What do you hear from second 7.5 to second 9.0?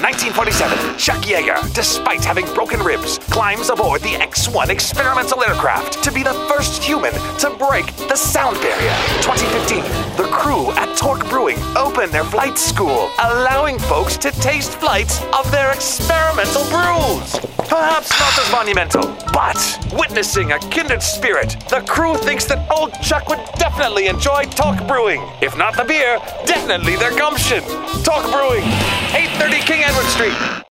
break the sound barrier.